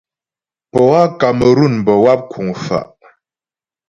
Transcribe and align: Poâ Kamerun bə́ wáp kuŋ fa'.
Poâ 0.71 1.01
Kamerun 1.19 1.75
bə́ 1.85 1.97
wáp 2.03 2.21
kuŋ 2.31 2.47
fa'. 2.63 2.85